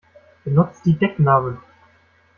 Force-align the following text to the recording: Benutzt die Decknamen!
Benutzt 0.43 0.83
die 0.83 0.97
Decknamen! 0.97 1.59